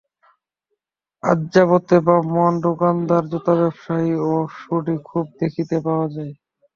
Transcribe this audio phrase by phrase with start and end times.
[1.23, 6.33] আর্যাবর্তে ব্রাহ্মণ দোকানদার, জুতাব্যবসায়ী ও শুঁড়ী খুব দেখিতে পাওয়া যায়।